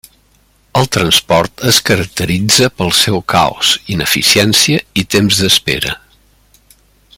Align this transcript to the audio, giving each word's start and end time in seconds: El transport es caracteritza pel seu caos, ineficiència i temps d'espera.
El 0.79 0.87
transport 0.95 1.63
es 1.71 1.79
caracteritza 1.89 2.69
pel 2.79 2.91
seu 3.01 3.21
caos, 3.35 3.75
ineficiència 3.97 4.83
i 5.03 5.07
temps 5.17 5.43
d'espera. 5.45 5.97